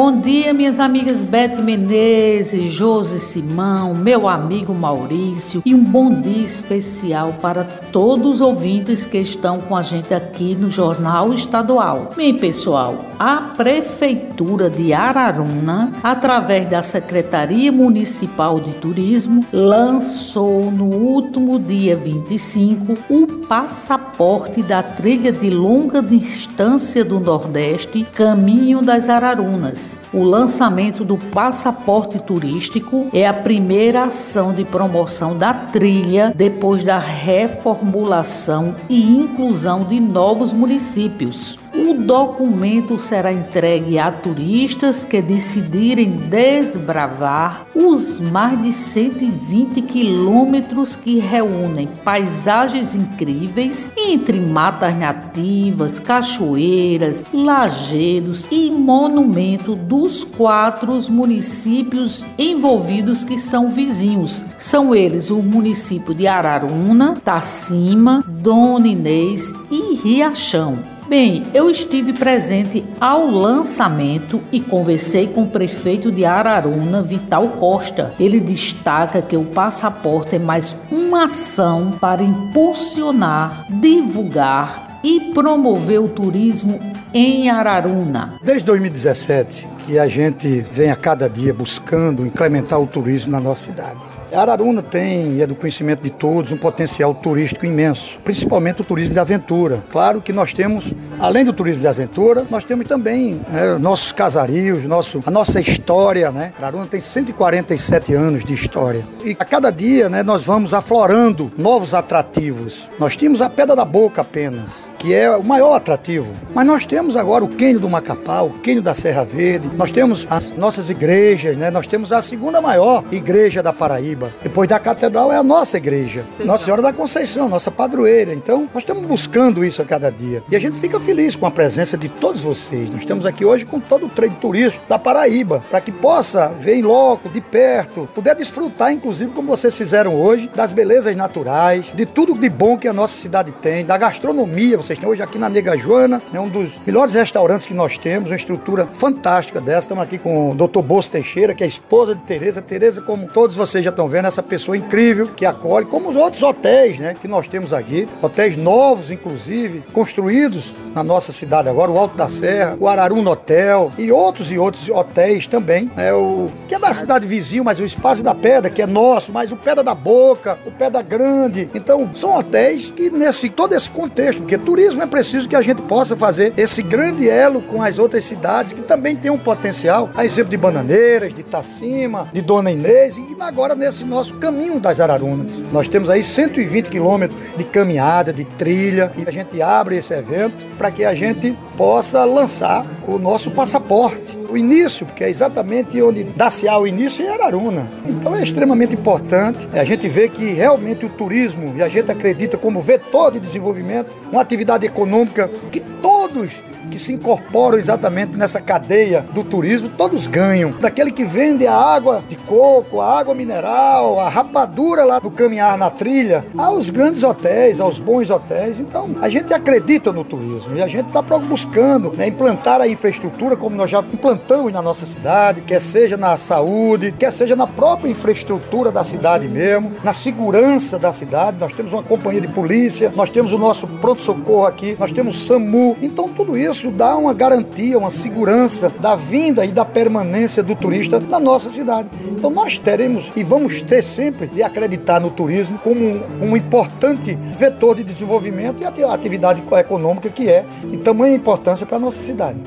Bom 0.00 0.20
dia, 0.20 0.54
minhas 0.54 0.78
amigas 0.78 1.16
Beth 1.16 1.56
Menezes, 1.60 2.72
Josi 2.72 3.18
Simão, 3.18 3.92
meu 3.94 4.28
amigo 4.28 4.72
Maurício 4.72 5.60
e 5.66 5.74
um 5.74 5.82
bom 5.82 6.20
dia 6.20 6.44
especial 6.44 7.34
para 7.42 7.64
todos 7.64 8.34
os 8.34 8.40
ouvintes 8.40 9.04
que 9.04 9.18
estão 9.18 9.60
com 9.60 9.74
a 9.74 9.82
gente 9.82 10.14
aqui 10.14 10.54
no 10.54 10.70
Jornal 10.70 11.34
Estadual. 11.34 12.10
Bem, 12.14 12.32
pessoal, 12.38 12.96
a 13.18 13.38
Prefeitura 13.56 14.70
de 14.70 14.92
Araruna, 14.92 15.94
através 16.00 16.70
da 16.70 16.80
Secretaria 16.80 17.72
Municipal 17.72 18.60
de 18.60 18.74
Turismo, 18.74 19.44
lançou 19.52 20.70
no 20.70 20.94
último 20.94 21.58
dia 21.58 21.96
25 21.96 22.96
o 23.10 23.26
passaporte 23.48 24.62
da 24.62 24.80
trilha 24.80 25.32
de 25.32 25.50
longa 25.50 26.00
distância 26.00 27.04
do 27.04 27.18
Nordeste, 27.18 28.06
Caminho 28.14 28.80
das 28.80 29.08
Ararunas 29.08 29.87
o 30.12 30.22
lançamento 30.22 31.04
do 31.04 31.16
passaporte 31.16 32.18
turístico 32.18 33.08
é 33.12 33.26
a 33.26 33.32
primeira 33.32 34.04
ação 34.04 34.52
de 34.52 34.64
promoção 34.64 35.36
da 35.36 35.52
trilha 35.52 36.32
depois 36.34 36.84
da 36.84 36.98
reformulação 36.98 38.74
e 38.88 39.00
inclusão 39.00 39.84
de 39.84 40.00
novos 40.00 40.52
municípios. 40.52 41.58
O 41.88 41.94
documento 41.94 42.98
será 42.98 43.32
entregue 43.32 43.98
a 43.98 44.12
turistas 44.12 45.06
que 45.06 45.22
decidirem 45.22 46.10
desbravar 46.28 47.64
os 47.74 48.18
mais 48.18 48.60
de 48.60 48.74
120 48.74 49.80
quilômetros 49.80 50.94
que 50.96 51.18
reúnem 51.18 51.88
paisagens 52.04 52.94
incríveis 52.94 53.90
entre 53.96 54.38
matas 54.38 54.98
nativas, 54.98 55.98
cachoeiras, 55.98 57.24
lajedos 57.32 58.46
e 58.50 58.70
monumento 58.70 59.74
dos 59.74 60.24
quatro 60.24 61.00
municípios 61.10 62.22
envolvidos 62.38 63.24
que 63.24 63.38
são 63.38 63.68
vizinhos. 63.68 64.42
São 64.58 64.94
eles 64.94 65.30
o 65.30 65.40
município 65.40 66.12
de 66.12 66.26
Araruna, 66.26 67.14
Tacima, 67.24 68.22
Dona 68.28 68.88
Inês 68.88 69.54
e 69.70 69.94
Riachão. 69.94 70.97
Bem, 71.08 71.42
eu 71.54 71.70
estive 71.70 72.12
presente 72.12 72.84
ao 73.00 73.26
lançamento 73.26 74.42
e 74.52 74.60
conversei 74.60 75.26
com 75.26 75.44
o 75.44 75.50
prefeito 75.50 76.12
de 76.12 76.26
Araruna, 76.26 77.02
Vital 77.02 77.48
Costa. 77.48 78.12
Ele 78.20 78.38
destaca 78.38 79.22
que 79.22 79.34
o 79.34 79.46
passaporte 79.46 80.36
é 80.36 80.38
mais 80.38 80.76
uma 80.92 81.24
ação 81.24 81.92
para 81.92 82.22
impulsionar, 82.22 83.64
divulgar 83.70 85.00
e 85.02 85.32
promover 85.32 85.98
o 85.98 86.10
turismo 86.10 86.78
em 87.14 87.48
Araruna. 87.48 88.34
Desde 88.42 88.64
2017 88.64 89.66
que 89.86 89.98
a 89.98 90.06
gente 90.06 90.60
vem 90.60 90.90
a 90.90 90.96
cada 90.96 91.26
dia 91.30 91.54
buscando 91.54 92.26
incrementar 92.26 92.78
o 92.78 92.86
turismo 92.86 93.32
na 93.32 93.40
nossa 93.40 93.64
cidade. 93.64 94.17
Araruna 94.32 94.82
tem, 94.82 95.36
e 95.36 95.42
é 95.42 95.46
do 95.46 95.54
conhecimento 95.54 96.02
de 96.02 96.10
todos, 96.10 96.52
um 96.52 96.56
potencial 96.56 97.14
turístico 97.14 97.64
imenso, 97.64 98.18
principalmente 98.22 98.80
o 98.80 98.84
turismo 98.84 99.12
de 99.12 99.20
aventura. 99.20 99.82
Claro 99.90 100.20
que 100.20 100.32
nós 100.32 100.52
temos, 100.52 100.92
além 101.18 101.44
do 101.44 101.52
turismo 101.52 101.80
de 101.80 101.86
aventura, 101.86 102.44
nós 102.50 102.64
temos 102.64 102.86
também 102.86 103.40
né, 103.48 103.78
nossos 103.78 104.12
casarios, 104.12 104.84
nosso, 104.84 105.22
a 105.24 105.30
nossa 105.30 105.60
história. 105.60 106.30
Né? 106.30 106.52
Araruna 106.58 106.86
tem 106.86 107.00
147 107.00 108.14
anos 108.14 108.44
de 108.44 108.52
história. 108.52 109.04
E 109.24 109.36
a 109.38 109.44
cada 109.44 109.70
dia 109.70 110.08
né, 110.08 110.22
nós 110.22 110.44
vamos 110.44 110.74
aflorando 110.74 111.50
novos 111.56 111.94
atrativos. 111.94 112.88
Nós 112.98 113.16
tínhamos 113.16 113.40
a 113.40 113.48
Pedra 113.48 113.74
da 113.74 113.84
Boca 113.84 114.22
apenas, 114.22 114.90
que 114.98 115.14
é 115.14 115.30
o 115.30 115.42
maior 115.42 115.74
atrativo. 115.74 116.32
Mas 116.54 116.66
nós 116.66 116.84
temos 116.84 117.16
agora 117.16 117.44
o 117.44 117.48
Quênio 117.48 117.80
do 117.80 117.88
Macapá, 117.88 118.42
o 118.42 118.50
Quênio 118.50 118.82
da 118.82 118.94
Serra 118.94 119.24
Verde, 119.24 119.70
nós 119.76 119.90
temos 119.90 120.26
as 120.30 120.50
nossas 120.52 120.90
igrejas, 120.90 121.56
né? 121.56 121.70
nós 121.70 121.86
temos 121.86 122.12
a 122.12 122.22
segunda 122.22 122.60
maior 122.60 123.04
igreja 123.10 123.62
da 123.62 123.72
Paraíba 123.72 123.98
Paraíba. 123.98 124.32
Depois 124.42 124.68
da 124.68 124.78
catedral 124.78 125.32
é 125.32 125.36
a 125.36 125.42
nossa 125.42 125.76
igreja, 125.76 126.24
Nossa 126.44 126.64
Senhora 126.64 126.82
da 126.82 126.92
Conceição, 126.92 127.48
nossa 127.48 127.70
padroeira. 127.70 128.32
Então, 128.32 128.68
nós 128.72 128.82
estamos 128.82 129.06
buscando 129.06 129.64
isso 129.64 129.82
a 129.82 129.84
cada 129.84 130.10
dia. 130.10 130.42
E 130.50 130.56
a 130.56 130.58
gente 130.58 130.78
fica 130.78 131.00
feliz 131.00 131.34
com 131.34 131.46
a 131.46 131.50
presença 131.50 131.96
de 131.96 132.08
todos 132.08 132.42
vocês. 132.42 132.90
Nós 132.90 133.00
estamos 133.00 133.26
aqui 133.26 133.44
hoje 133.44 133.64
com 133.64 133.80
todo 133.80 134.06
o 134.06 134.08
trem 134.08 134.30
turístico 134.30 134.84
da 134.88 134.98
Paraíba, 134.98 135.62
para 135.70 135.80
que 135.80 135.90
possa 135.90 136.48
ver 136.48 136.76
em 136.76 136.82
loco, 136.82 137.28
de 137.28 137.40
perto, 137.40 138.08
puder 138.14 138.34
desfrutar, 138.34 138.92
inclusive, 138.92 139.32
como 139.32 139.48
vocês 139.48 139.76
fizeram 139.76 140.14
hoje, 140.14 140.50
das 140.54 140.72
belezas 140.72 141.16
naturais, 141.16 141.86
de 141.94 142.06
tudo 142.06 142.34
de 142.34 142.48
bom 142.48 142.76
que 142.76 142.88
a 142.88 142.92
nossa 142.92 143.16
cidade 143.16 143.52
tem, 143.52 143.84
da 143.84 143.96
gastronomia. 143.96 144.76
Vocês 144.88 144.98
têm 144.98 145.06
hoje 145.06 145.22
aqui 145.22 145.36
na 145.36 145.50
Nega 145.50 145.76
Joana, 145.76 146.22
é 146.32 146.40
um 146.40 146.48
dos 146.48 146.78
melhores 146.86 147.12
restaurantes 147.12 147.66
que 147.66 147.74
nós 147.74 147.98
temos, 147.98 148.30
uma 148.30 148.36
estrutura 148.36 148.86
fantástica 148.86 149.60
dessa. 149.60 149.80
Estamos 149.80 150.02
aqui 150.02 150.16
com 150.16 150.52
o 150.52 150.54
Dr. 150.54 150.80
Bolso 150.80 151.10
Teixeira, 151.10 151.52
que 151.52 151.62
é 151.62 151.66
esposa 151.66 152.14
de 152.14 152.22
Tereza. 152.22 152.62
Tereza, 152.62 153.02
como 153.02 153.28
todos 153.28 153.54
vocês 153.54 153.84
já 153.84 153.90
estão 153.90 154.08
vendo 154.08 154.28
essa 154.28 154.42
pessoa 154.42 154.78
incrível 154.78 155.28
que 155.36 155.44
acolhe, 155.44 155.84
como 155.84 156.08
os 156.08 156.16
outros 156.16 156.42
hotéis, 156.42 156.98
né, 156.98 157.14
que 157.20 157.28
nós 157.28 157.46
temos 157.46 157.74
aqui, 157.74 158.08
hotéis 158.22 158.56
novos, 158.56 159.10
inclusive, 159.10 159.82
construídos 159.92 160.72
na 160.94 161.04
nossa 161.04 161.32
cidade 161.32 161.68
agora, 161.68 161.90
o 161.90 161.98
Alto 161.98 162.16
da 162.16 162.30
Serra, 162.30 162.74
o 162.80 162.88
Araruna 162.88 163.32
Hotel 163.32 163.92
e 163.98 164.10
outros 164.10 164.50
e 164.50 164.58
outros 164.58 164.88
hotéis 164.88 165.46
também, 165.46 165.90
né, 165.94 166.14
o 166.14 166.48
que 166.66 166.74
é 166.74 166.78
da 166.78 166.94
cidade 166.94 167.26
vizinho, 167.26 167.62
mas 167.62 167.78
o 167.78 167.84
Espaço 167.84 168.22
da 168.22 168.34
Pedra, 168.34 168.70
que 168.70 168.80
é 168.80 168.86
nosso, 168.86 169.32
mas 169.32 169.52
o 169.52 169.56
Pedra 169.56 169.84
da 169.84 169.94
Boca, 169.94 170.58
o 170.64 170.70
Pedra 170.70 171.02
Grande. 171.02 171.68
Então, 171.74 172.08
são 172.14 172.34
hotéis 172.34 172.88
que 172.88 173.10
nesse 173.10 173.50
todo 173.50 173.74
esse 173.74 173.90
contexto, 173.90 174.38
porque 174.38 174.56
turismo 174.56 174.77
é 174.80 175.06
preciso 175.06 175.48
que 175.48 175.56
a 175.56 175.62
gente 175.62 175.82
possa 175.82 176.16
fazer 176.16 176.54
esse 176.56 176.82
grande 176.82 177.28
elo 177.28 177.60
com 177.60 177.82
as 177.82 177.98
outras 177.98 178.24
cidades 178.24 178.72
que 178.72 178.82
também 178.82 179.14
tem 179.14 179.30
um 179.30 179.38
potencial, 179.38 180.10
a 180.14 180.24
exemplo 180.24 180.50
de 180.50 180.56
Bananeiras, 180.56 181.34
de 181.34 181.40
Itacima, 181.40 182.28
de 182.32 182.40
Dona 182.40 182.70
Inês 182.70 183.16
e 183.16 183.36
agora 183.40 183.74
nesse 183.74 183.98
esse 183.98 184.04
nosso 184.04 184.34
caminho 184.34 184.78
das 184.78 185.00
Ararunas. 185.00 185.60
Nós 185.72 185.88
temos 185.88 186.08
aí 186.08 186.22
120 186.22 186.88
quilômetros 186.88 187.38
de 187.56 187.64
caminhada, 187.64 188.32
de 188.32 188.44
trilha, 188.44 189.10
e 189.16 189.28
a 189.28 189.32
gente 189.32 189.60
abre 189.60 189.96
esse 189.96 190.14
evento 190.14 190.54
para 190.76 190.90
que 190.90 191.04
a 191.04 191.14
gente 191.14 191.56
possa 191.76 192.24
lançar 192.24 192.86
o 193.06 193.18
nosso 193.18 193.50
passaporte 193.50 194.37
o 194.48 194.56
início, 194.56 195.04
porque 195.06 195.24
é 195.24 195.30
exatamente 195.30 196.00
onde 196.02 196.24
dá-se 196.24 196.66
o 196.66 196.86
início 196.86 197.24
é 197.24 197.28
Araruna. 197.28 197.86
Então 198.06 198.34
é 198.34 198.42
extremamente 198.42 198.94
importante. 198.94 199.68
A 199.72 199.84
gente 199.84 200.08
vê 200.08 200.28
que 200.28 200.50
realmente 200.50 201.04
o 201.04 201.08
turismo, 201.08 201.74
e 201.76 201.82
a 201.82 201.88
gente 201.88 202.10
acredita 202.10 202.56
como 202.56 202.80
vetor 202.80 203.32
de 203.32 203.40
desenvolvimento, 203.40 204.10
uma 204.32 204.40
atividade 204.40 204.86
econômica 204.86 205.48
que 205.70 205.80
todos 205.80 206.50
que 206.90 206.98
se 206.98 207.12
incorporam 207.12 207.78
exatamente 207.78 208.36
nessa 208.36 208.60
cadeia 208.60 209.24
do 209.32 209.44
turismo, 209.44 209.88
todos 209.88 210.26
ganham. 210.26 210.70
Daquele 210.72 211.10
que 211.10 211.24
vende 211.24 211.66
a 211.66 211.74
água 211.74 212.22
de 212.28 212.36
coco, 212.36 213.00
a 213.00 213.18
água 213.18 213.34
mineral, 213.34 214.20
a 214.20 214.28
rapadura 214.28 215.04
lá 215.04 215.18
do 215.18 215.30
caminhar 215.30 215.76
na 215.76 215.90
trilha, 215.90 216.44
aos 216.56 216.90
grandes 216.90 217.22
hotéis, 217.22 217.80
aos 217.80 217.98
bons 217.98 218.30
hotéis. 218.30 218.80
Então, 218.80 219.10
a 219.20 219.28
gente 219.28 219.52
acredita 219.52 220.12
no 220.12 220.24
turismo 220.24 220.76
e 220.76 220.82
a 220.82 220.88
gente 220.88 221.06
está 221.06 221.22
buscando 221.22 222.12
né, 222.16 222.26
implantar 222.26 222.80
a 222.80 222.88
infraestrutura 222.88 223.56
como 223.56 223.76
nós 223.76 223.90
já 223.90 224.00
implantamos 224.00 224.72
na 224.72 224.82
nossa 224.82 225.06
cidade, 225.06 225.60
quer 225.62 225.80
seja 225.80 226.16
na 226.16 226.36
saúde, 226.36 227.12
quer 227.12 227.32
seja 227.32 227.56
na 227.56 227.66
própria 227.66 228.10
infraestrutura 228.10 228.90
da 228.90 229.04
cidade 229.04 229.48
mesmo, 229.48 229.92
na 230.04 230.12
segurança 230.12 230.98
da 230.98 231.12
cidade. 231.12 231.58
Nós 231.58 231.72
temos 231.72 231.92
uma 231.92 232.02
companhia 232.02 232.40
de 232.40 232.48
polícia, 232.48 233.12
nós 233.14 233.30
temos 233.30 233.52
o 233.52 233.58
nosso 233.58 233.86
pronto-socorro 233.86 234.66
aqui, 234.66 234.96
nós 234.98 235.12
temos 235.12 235.46
SAMU. 235.46 235.96
Então, 236.02 236.28
tudo 236.28 236.56
isso 236.56 236.67
isso 236.70 236.90
dá 236.90 237.16
uma 237.16 237.32
garantia, 237.32 237.98
uma 237.98 238.10
segurança 238.10 238.88
da 238.88 239.16
vinda 239.16 239.64
e 239.64 239.72
da 239.72 239.84
permanência 239.84 240.62
do 240.62 240.74
turista 240.74 241.18
na 241.18 241.40
nossa 241.40 241.70
cidade. 241.70 242.08
Então 242.30 242.50
nós 242.50 242.78
teremos 242.78 243.30
e 243.34 243.42
vamos 243.42 243.82
ter 243.82 244.02
sempre 244.02 244.46
de 244.46 244.62
acreditar 244.62 245.20
no 245.20 245.30
turismo 245.30 245.78
como 245.78 246.00
um, 246.00 246.50
um 246.50 246.56
importante 246.56 247.34
vetor 247.34 247.96
de 247.96 248.04
desenvolvimento 248.04 248.80
e 248.80 249.04
atividade 249.04 249.62
econômica 249.78 250.28
que 250.28 250.48
é 250.48 250.64
de 250.84 250.98
tamanha 250.98 251.34
importância 251.34 251.86
para 251.86 251.96
a 251.96 252.00
nossa 252.00 252.20
cidade. 252.22 252.58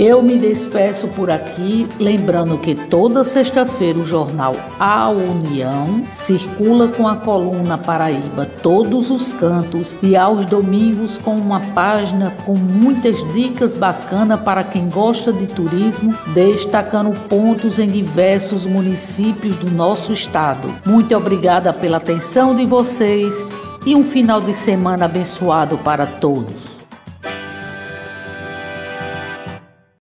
Eu 0.00 0.22
me 0.22 0.38
despeço 0.38 1.08
por 1.08 1.30
aqui, 1.30 1.86
lembrando 1.98 2.56
que 2.56 2.74
toda 2.74 3.22
sexta-feira 3.22 3.98
o 3.98 4.06
jornal 4.06 4.56
A 4.78 5.10
União 5.10 6.02
circula 6.10 6.88
com 6.88 7.06
a 7.06 7.16
coluna 7.16 7.76
Paraíba 7.76 8.46
todos 8.62 9.10
os 9.10 9.34
cantos 9.34 9.94
e 10.02 10.16
aos 10.16 10.46
domingos 10.46 11.18
com 11.18 11.36
uma 11.36 11.60
página 11.74 12.34
com 12.46 12.54
muitas 12.54 13.14
dicas 13.34 13.74
bacanas 13.74 14.40
para 14.40 14.64
quem 14.64 14.88
gosta 14.88 15.34
de 15.34 15.46
turismo, 15.46 16.16
destacando 16.32 17.14
pontos 17.28 17.78
em 17.78 17.90
diversos 17.90 18.64
municípios 18.64 19.54
do 19.56 19.70
nosso 19.70 20.14
estado. 20.14 20.66
Muito 20.86 21.14
obrigada 21.14 21.74
pela 21.74 21.98
atenção 21.98 22.56
de 22.56 22.64
vocês 22.64 23.46
e 23.84 23.94
um 23.94 24.02
final 24.02 24.40
de 24.40 24.54
semana 24.54 25.04
abençoado 25.04 25.76
para 25.76 26.06
todos. 26.06 26.69